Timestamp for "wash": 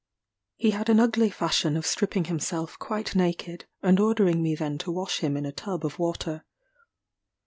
4.91-5.19